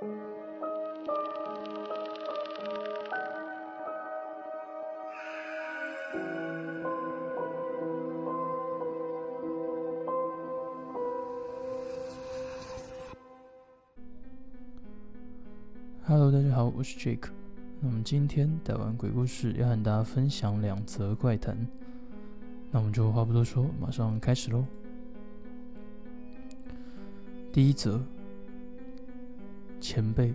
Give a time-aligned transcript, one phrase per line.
[0.00, 0.08] Hello，
[16.32, 17.28] 大家好，我是 Jake。
[17.80, 21.54] 那我们今天带完鬼故事，要和大家分享两则怪谈。
[22.70, 24.64] 那我们就话不多说，马上开始喽。
[27.52, 28.00] 第一则，
[29.80, 30.34] 前辈，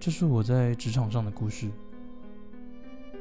[0.00, 1.70] 这是我在职场上的故事。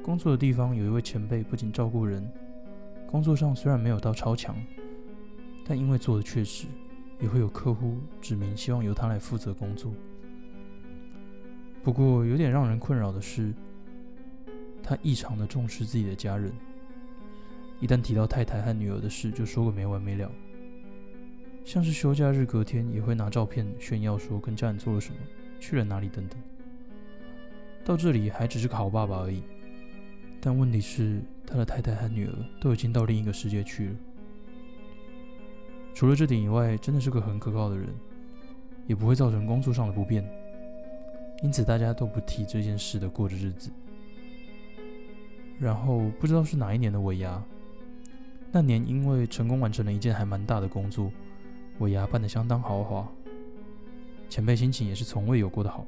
[0.01, 2.27] 工作的地方有一位前辈，不仅照顾人，
[3.05, 4.55] 工作上虽然没有到超强，
[5.63, 6.65] 但因为做的确实，
[7.19, 9.93] 也会有客户指明希望由他来负责工作。
[11.83, 13.53] 不过有点让人困扰的是，
[14.81, 16.51] 他异常的重视自己的家人，
[17.79, 20.31] 一旦提到太太和女儿的事，就说个没完没了。
[21.67, 25.17] 像是休假日隔天，也会拿照片炫耀说跟家人做了什么，
[25.59, 26.39] 去了哪里等等。
[27.83, 29.43] 到这里还只是个好爸爸而已，
[30.39, 33.95] 但问题是他的太太和女儿都已经到另一个世界去了。
[35.93, 37.89] 除了这点以外，真的是个很可靠的人，
[38.85, 40.25] 也不会造成工作上的不便，
[41.43, 43.69] 因此大家都不提这件事的过着日子。
[45.59, 47.43] 然后不知道是哪一年的尾牙，
[48.53, 51.11] 那年因为成功完成了一件还蛮大的工作。
[51.79, 53.07] 尾牙办得相当豪华，
[54.29, 55.85] 前辈心情也是从未有过的好，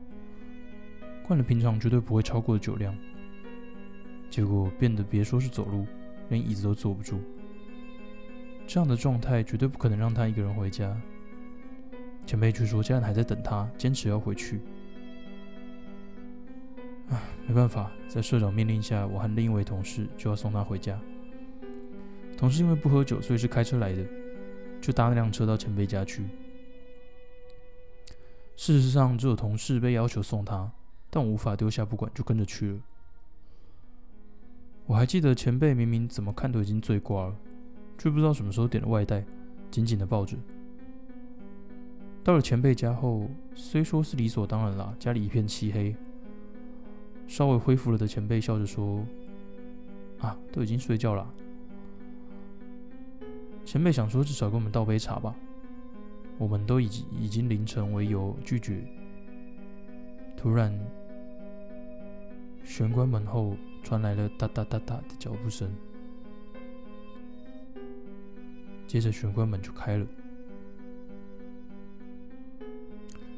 [1.25, 2.95] 灌了平常绝对不会超过的酒量，
[4.29, 5.85] 结果变得别说是走路，
[6.29, 7.19] 连椅子都坐不住。
[8.67, 10.95] 这样的状态绝对不可能让他一个人回家。
[12.25, 14.61] 前辈却说家人还在等他，坚持要回去。
[17.09, 20.99] 唉，没办法，在社长命令下，我和另一位同事就要送他回家。
[22.37, 24.05] 同事因为不喝酒，所以是开车来的。
[24.81, 26.23] 就搭那辆车到前辈家去。
[28.55, 30.69] 事实上，只有同事被要求送他，
[31.09, 32.79] 但我无法丢下不管，就跟着去了。
[34.85, 37.35] 我还记得前辈明明怎么看都已经醉挂了，
[37.97, 39.23] 却不知道什么时候点了外带，
[39.71, 40.35] 紧紧的抱着。
[42.23, 45.95] 到了前辈家后，虽说是理所当然啦，家里一片漆黑。
[47.27, 49.05] 稍微恢复了的前辈笑着说
[50.19, 51.33] ：“啊，都已经睡觉了。”
[53.69, 55.35] 前辈想说，至少给我们倒杯茶吧。
[56.39, 58.81] 我们都以已经凌晨为由拒绝。
[60.35, 60.75] 突然，
[62.63, 65.71] 玄关门后传来了哒哒哒哒的脚步声，
[68.87, 70.07] 接着玄关门就开了。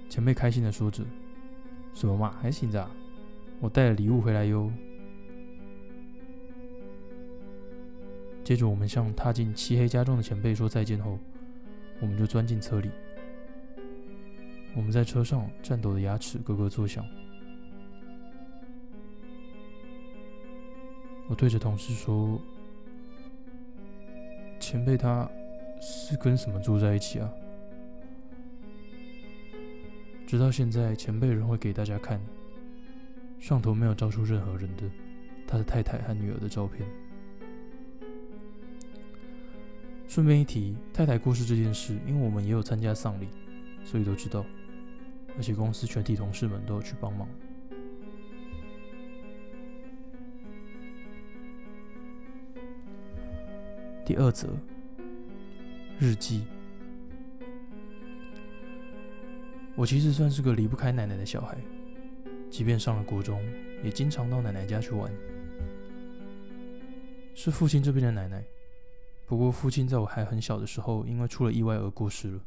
[0.07, 1.03] 前辈开心的说着
[1.93, 2.89] ：“什么嘛，还醒着？
[3.59, 4.71] 我带了礼物回来哟。”
[8.43, 11.17] 接着，我们向踏进漆黑家中的前辈说再见后，
[11.99, 12.89] 我们就钻进车里。
[14.75, 17.05] 我们在车上颤抖的牙齿咯咯作响。
[21.27, 22.41] 我对着同事说
[24.59, 25.29] ：“前辈他
[25.79, 27.31] 是跟什么住在一起啊？”
[30.27, 32.19] 直到现在，前辈仍会给大家看，
[33.39, 34.89] 上头没有照出任何人的
[35.45, 36.87] 他的太太和女儿的照片。
[40.11, 43.29] 顺便一提，太太过世这件事，因为我们也有参加丧礼，
[43.85, 44.45] 所以都知道。
[45.37, 47.25] 而且公司全体同事们都有去帮忙。
[54.03, 54.49] 第二则
[55.97, 56.43] 日记，
[59.77, 61.57] 我其实算是个离不开奶奶的小孩，
[62.49, 63.41] 即便上了国中，
[63.81, 65.09] 也经常到奶奶家去玩。
[67.33, 68.43] 是父亲这边的奶奶。
[69.31, 72.41] 不过，父亲在我还很小的时候，因为出了意外而过世了。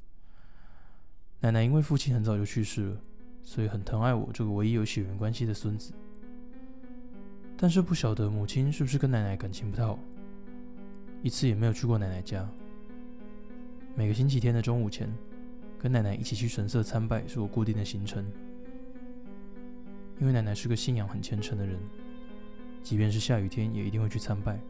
[1.40, 3.00] 奶奶因为父亲很早就去世了，
[3.42, 5.94] 所以很疼爱我这个唯一有血缘关系的孙子。
[7.56, 9.98] 但是不晓得母亲是不是跟奶奶感情不太好，
[11.22, 12.46] 一次也没有去过奶奶家。
[13.94, 15.10] 每个星期天的中午前，
[15.78, 18.22] 跟奶奶一起去神社参拜是我固定的行程。
[20.20, 21.80] 因为奶奶是个信仰很虔诚的人，
[22.82, 24.60] 即便是下雨天也一定会去参拜。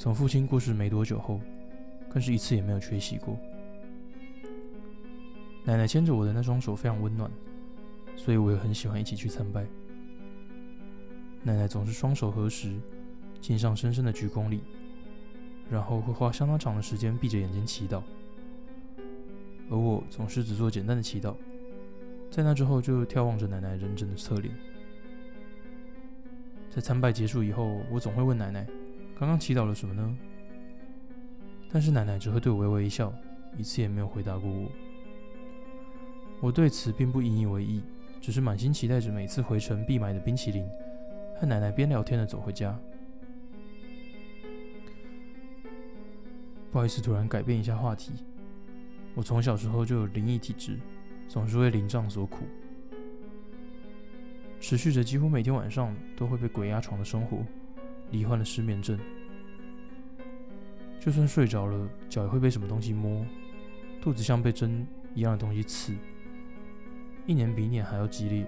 [0.00, 1.38] 从父亲过世没多久后，
[2.08, 3.38] 更是一次也没有缺席过。
[5.62, 7.30] 奶奶牵着我的那双手非常温暖，
[8.16, 9.66] 所以我也很喜欢一起去参拜。
[11.42, 12.74] 奶奶总是双手合十，
[13.42, 14.62] 敬上深深的鞠躬礼，
[15.68, 18.02] 然后会花相当长的时间闭着眼睛祈祷。
[19.68, 21.36] 而我总是只做简单的祈祷，
[22.30, 24.54] 在那之后就眺望着奶奶认真的侧脸。
[26.70, 28.66] 在参拜结束以后，我总会问奶奶。
[29.20, 30.16] 刚刚祈祷了什么呢？
[31.70, 33.12] 但是奶奶只会对我微微一笑，
[33.54, 34.66] 一次也没有回答过我。
[36.40, 37.82] 我对此并不引以为意，
[38.18, 40.66] 只是满心期待着每次回程必买的冰淇淋，
[41.38, 42.74] 和奶奶边聊天的走回家。
[46.72, 48.14] 不好意思，突然改变一下话题。
[49.14, 50.78] 我从小时候就有灵异体质，
[51.28, 52.46] 总是为灵障所苦，
[54.58, 57.44] 持续着几乎每天晚上都会被鬼压床的生活，
[58.10, 58.98] 罹患了失眠症。
[60.98, 63.24] 就算睡着了，脚也会被什么东西摸，
[64.00, 65.94] 肚子像被针一样的东西刺，
[67.26, 68.46] 一年比一年还要激烈。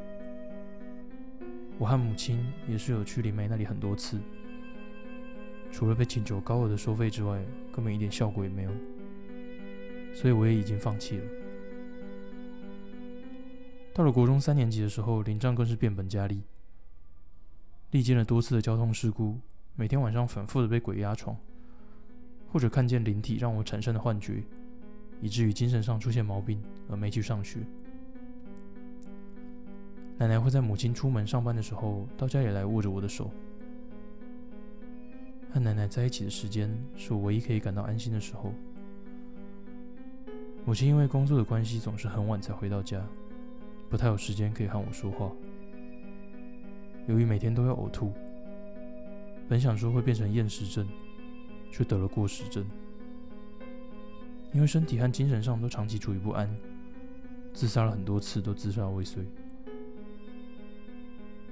[1.78, 4.20] 我和母亲也是有去灵媒那里很多次。
[5.70, 7.42] 除了被请求高额的收费之外，
[7.74, 8.70] 根本一点效果也没有，
[10.14, 11.24] 所以我也已经放弃了。
[13.94, 16.42] 到了国中三年级的时候，林障更是变本加厉，
[17.90, 19.40] 历经了多次的交通事故，
[19.74, 21.34] 每天晚上反复的被鬼压床，
[22.52, 24.42] 或者看见灵体让我产生的幻觉，
[25.20, 27.60] 以至于精神上出现毛病而没去上学。
[30.18, 33.30] 奶奶会在母亲出门上班的时候，到家里来握着我的手。
[35.50, 38.52] 和奶奶在一起的时间，是我唯一可以感到安心的时候。
[40.64, 43.02] 母亲因为工作的关系，总是很晚才回到家，
[43.88, 45.32] 不太有时间可以和我说话。
[47.08, 48.12] 由于每天都要呕吐，
[49.48, 50.88] 本想说会变成厌食症，
[51.70, 52.64] 却得了过食症。
[54.52, 56.48] 因为身体和精神上都长期处于不安，
[57.52, 59.24] 自杀了很多次都自杀未遂，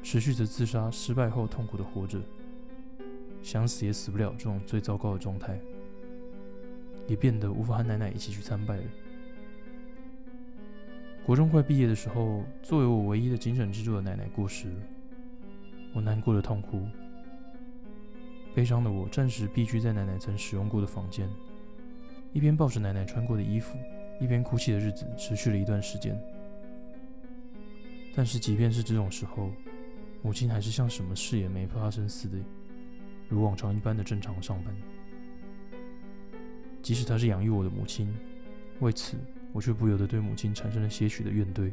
[0.03, 2.21] 持续着自杀失败后痛苦的活着。
[3.43, 5.59] 想死也死不了，这种最糟糕的状态，
[7.07, 8.85] 也变得无法和奶奶一起去参拜了。
[11.25, 14.77] 国中快毕业的时候，作为我唯一的精神支柱的奶奶过世了，
[15.95, 16.87] 我难过的痛哭。
[18.55, 21.29] 悲伤的我暂时避居在奶奶曾使用过的房间，
[22.33, 23.79] 一边抱着奶奶穿过的衣服，
[24.21, 26.21] 一边哭泣的日子持续了一段时间。
[28.15, 29.51] 但是即便是这种时候，
[30.21, 32.37] 母亲还是像什么事也没发生似的。
[33.29, 34.75] 如往常一般的正常上班，
[36.83, 38.13] 即使她是养育我的母亲，
[38.81, 39.17] 为此
[39.53, 41.71] 我却不由得对母亲产生了些许的怨怼。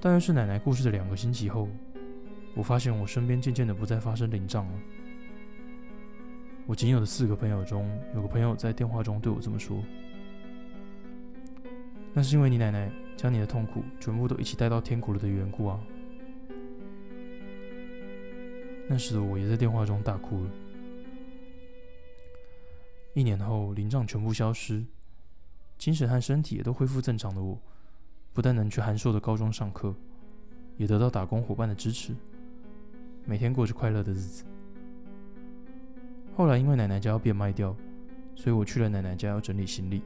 [0.00, 1.68] 大约是奶奶过世的两个星期后，
[2.54, 4.72] 我发现我身边渐渐的不再发生灵障了。
[6.66, 9.82] 我仅有的四个朋友中，有个朋友在电话中对我这么说
[12.14, 15.80] ：“那是因为你奶奶将你的痛苦全部都一起带到天国了的缘故啊。”
[18.88, 20.50] 那时的我也在电话中大哭了。
[23.14, 24.84] 一年后，灵障全部消失，
[25.78, 27.58] 精神和身体也都恢复正常的我，
[28.32, 29.94] 不但能去函授的高中上课，
[30.76, 32.14] 也得到打工伙伴的支持，
[33.24, 34.44] 每天过着快乐的日子。
[36.34, 37.76] 后来因为奶奶家要变卖掉，
[38.34, 40.02] 所以我去了奶奶家要整理行李。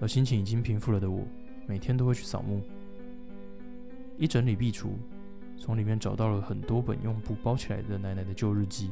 [0.00, 1.26] 而心情已经平复了的我，
[1.66, 2.60] 每天都会去扫墓，
[4.16, 4.90] 一整理壁橱。
[5.58, 8.90] 从里面找到了很多本用布包起来的奶奶的旧日记。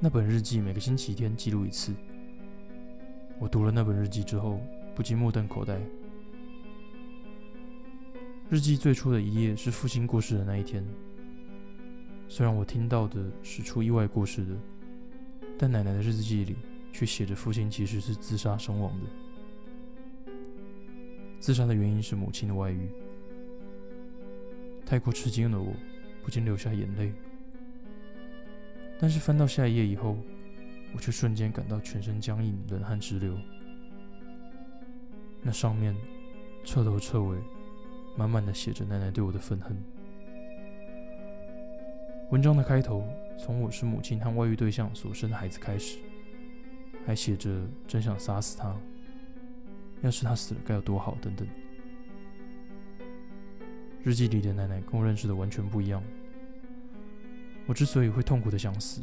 [0.00, 1.94] 那本日记每个星期天记录一次。
[3.38, 4.58] 我读了那本日记之后，
[4.94, 5.78] 不禁目瞪口呆。
[8.48, 10.82] 日记最初的一页是父亲过世的那一天。
[12.28, 14.54] 虽然我听到的是出意外过世的，
[15.56, 16.56] 但奶奶的日记里
[16.92, 20.32] 却写着父亲其实是自杀身亡的。
[21.38, 22.88] 自杀的原因是母亲的外遇。
[24.84, 25.72] 太过吃惊的我，
[26.22, 27.12] 不禁流下眼泪。
[28.98, 30.16] 但是翻到下一页以后，
[30.94, 33.36] 我却瞬间感到全身僵硬，冷汗直流。
[35.42, 35.94] 那上面
[36.64, 37.38] 彻头彻尾、
[38.16, 39.76] 满满的写着奶奶对我的愤恨。
[42.30, 43.04] 文章的开头
[43.38, 45.98] 从我是母亲和外遇对象所生的孩子开始，
[47.06, 48.76] 还写着真想杀死他，
[50.02, 51.46] 要是他死了该有多好，等等。
[54.02, 56.02] 日记里的奶奶跟我认识的完全不一样。
[57.64, 59.02] 我之所以会痛苦的想死，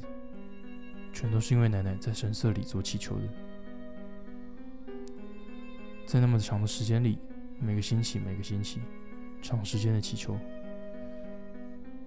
[1.13, 4.93] 全都是因为奶奶在神社里做祈求的。
[6.05, 7.17] 在那么长的时间里，
[7.57, 8.81] 每个星期每个星期，
[9.41, 10.37] 长时间的祈求，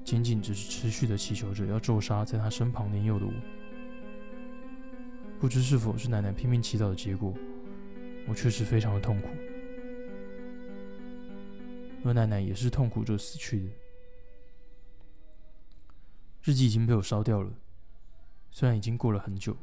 [0.06, 3.32] 仅仅只是持续的祈求着要咒杀在她身旁年幼的我。
[5.40, 7.34] 不知是否是奶奶拼命祈祷的结果，
[8.28, 9.28] 我确实非常的痛苦。
[12.04, 13.70] 而奶奶也是痛苦着死去的。
[16.44, 17.50] 日记已经被我烧掉了，
[18.52, 19.56] 虽然已经过了很久，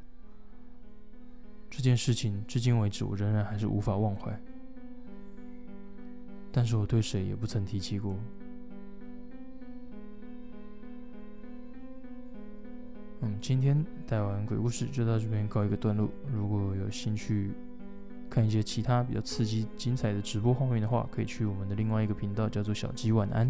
[1.69, 4.37] 这件事情至今为止我仍然还是无法忘怀。
[6.51, 8.13] 但是我对谁也不曾提起过。
[13.25, 16.09] 嗯，今天带完鬼故事就到这边告一个段落。
[16.33, 17.51] 如果有兴趣
[18.29, 23.49] 看一些其他比较刺激、精彩的直播画面的话，可以去我们的另外一个频道，叫做小鸡晚安。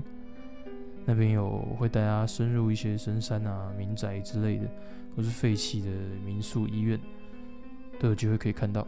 [1.05, 4.69] 那边有会带大家深入一些深山啊、民宅之类的，
[5.15, 5.89] 或是废弃的
[6.23, 6.99] 民宿、医院，
[7.99, 8.87] 都有机会可以看到。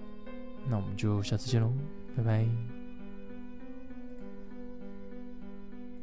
[0.69, 1.73] 那我们就下次见喽，
[2.15, 2.84] 拜拜。